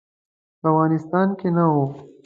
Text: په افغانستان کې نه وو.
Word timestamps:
په 0.59 0.67
افغانستان 0.71 1.27
کې 1.39 1.49
نه 1.57 1.65
وو. 1.73 1.85